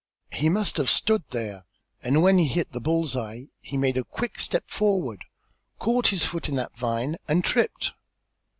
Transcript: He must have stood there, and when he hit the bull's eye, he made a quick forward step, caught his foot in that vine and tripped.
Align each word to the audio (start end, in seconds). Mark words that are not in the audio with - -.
He 0.31 0.49
must 0.49 0.77
have 0.77 0.89
stood 0.89 1.21
there, 1.29 1.63
and 2.01 2.23
when 2.23 2.39
he 2.39 2.47
hit 2.47 2.71
the 2.71 2.81
bull's 2.81 3.15
eye, 3.15 3.49
he 3.59 3.77
made 3.77 3.97
a 3.97 4.03
quick 4.03 4.39
forward 4.65 5.19
step, 5.19 5.29
caught 5.77 6.07
his 6.07 6.25
foot 6.25 6.49
in 6.49 6.55
that 6.55 6.75
vine 6.75 7.17
and 7.27 7.43
tripped. 7.43 7.91